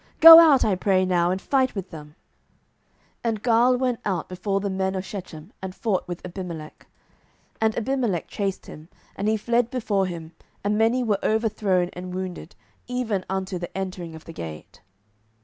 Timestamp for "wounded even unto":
12.15-13.59